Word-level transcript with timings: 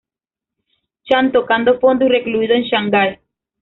Chan 1.03 1.31
tocado 1.31 1.79
fondo 1.79 2.05
y 2.07 2.09
recluido 2.09 2.55
en 2.55 2.63
Shanghai. 2.63 3.19